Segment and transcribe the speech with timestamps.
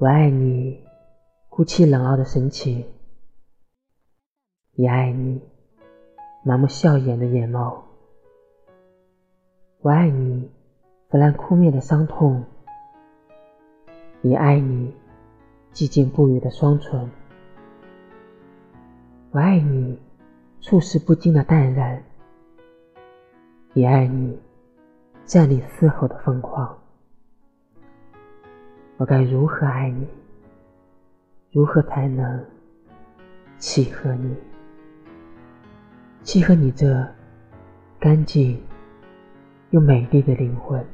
[0.00, 0.80] 我爱你
[1.48, 2.86] 孤寂冷傲的神情，
[4.74, 5.42] 也爱你
[6.44, 7.80] 麻木笑颜的眼眸。
[9.80, 10.52] 我爱你
[11.08, 12.44] 腐烂枯灭的伤痛，
[14.22, 14.94] 也爱你
[15.72, 17.10] 寂静不语的双唇。
[19.32, 20.00] 我爱你
[20.60, 22.04] 处事不惊的淡然，
[23.74, 24.40] 也爱你
[25.24, 26.78] 站立嘶吼的疯狂。
[28.98, 30.08] 我该如何爱你？
[31.52, 32.44] 如何才能
[33.56, 34.36] 契合你？
[36.24, 37.06] 契合你这
[38.00, 38.60] 干净
[39.70, 40.84] 又美丽的灵魂？